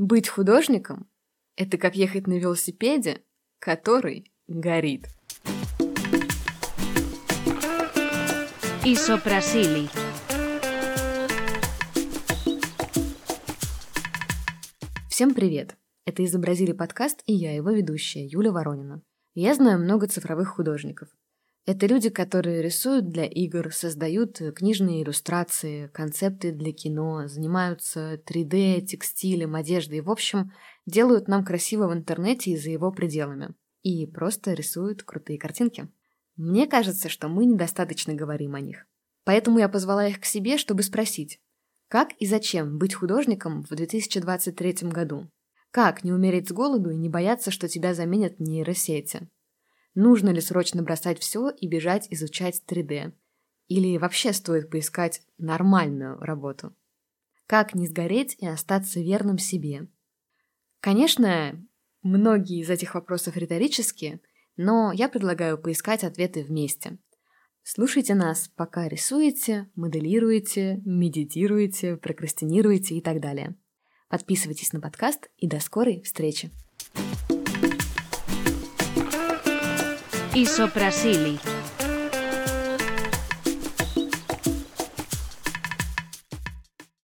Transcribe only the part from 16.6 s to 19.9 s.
подкаст» и я, его ведущая, Юля Воронина. Я знаю